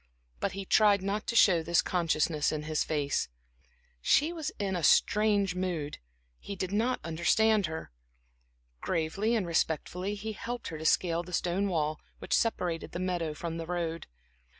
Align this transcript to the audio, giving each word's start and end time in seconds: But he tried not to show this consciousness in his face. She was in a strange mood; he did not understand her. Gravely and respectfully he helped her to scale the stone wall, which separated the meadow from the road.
But 0.39 0.53
he 0.53 0.65
tried 0.65 1.03
not 1.03 1.27
to 1.27 1.35
show 1.35 1.61
this 1.61 1.83
consciousness 1.83 2.51
in 2.51 2.63
his 2.63 2.83
face. 2.83 3.29
She 4.01 4.33
was 4.33 4.49
in 4.57 4.75
a 4.75 4.81
strange 4.81 5.53
mood; 5.53 5.99
he 6.39 6.55
did 6.55 6.71
not 6.71 6.99
understand 7.03 7.67
her. 7.67 7.91
Gravely 8.79 9.35
and 9.35 9.45
respectfully 9.45 10.15
he 10.15 10.33
helped 10.33 10.69
her 10.69 10.79
to 10.79 10.85
scale 10.85 11.21
the 11.21 11.33
stone 11.33 11.67
wall, 11.67 11.99
which 12.17 12.33
separated 12.33 12.93
the 12.93 12.99
meadow 12.99 13.35
from 13.35 13.57
the 13.57 13.67
road. 13.67 14.07